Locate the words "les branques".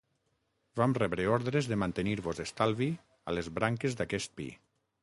3.41-4.01